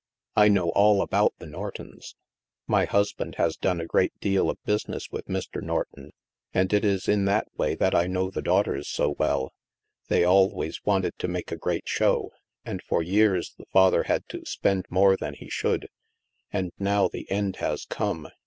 [0.35, 2.15] "I know all about the Nortons.
[2.65, 5.61] My husband has done a great deal of business with Mr.
[5.61, 6.09] Norton,
[6.55, 9.53] and it is in that way that I know the daughters so well.
[10.07, 12.31] They always wanted to make a great show,
[12.65, 15.87] and for years the father had to spend more than he should,
[16.51, 18.29] and now the end has come.